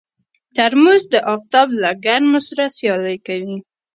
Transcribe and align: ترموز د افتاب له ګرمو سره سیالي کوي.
ترموز 0.55 1.03
د 1.13 1.15
افتاب 1.35 1.67
له 1.81 1.91
ګرمو 2.05 2.39
سره 2.49 2.63
سیالي 2.77 3.17
کوي. 3.27 3.57